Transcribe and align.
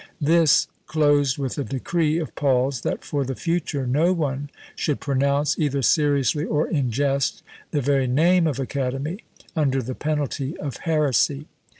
This 0.19 0.65
closed 0.87 1.37
with 1.37 1.59
a 1.59 1.63
decree 1.63 2.17
of 2.17 2.33
Paul's, 2.33 2.81
that 2.81 3.03
for 3.05 3.23
the 3.23 3.35
future 3.35 3.85
no 3.85 4.13
one 4.13 4.49
should 4.75 4.99
pronounce, 4.99 5.59
either 5.59 5.83
seriously 5.83 6.43
or 6.43 6.67
in 6.67 6.89
jest, 6.89 7.43
the 7.69 7.81
very 7.81 8.07
name 8.07 8.47
of 8.47 8.59
academy, 8.59 9.19
under 9.55 9.79
the 9.79 9.93
penalty 9.93 10.57
of 10.57 10.77
heresy! 10.77 11.45